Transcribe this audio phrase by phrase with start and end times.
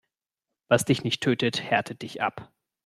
[0.67, 2.51] Was dich nicht tötet, härtet dich ab.